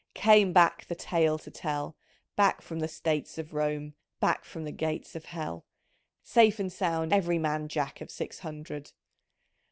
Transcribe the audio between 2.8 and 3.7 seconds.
states of